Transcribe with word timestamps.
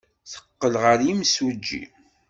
Teqqel 0.31 0.75
ɣer 0.83 0.99
yimsujji. 1.05 1.83